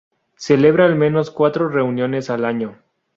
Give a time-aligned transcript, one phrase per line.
[0.35, 2.79] Celebra al menos cuatro reuniones al año.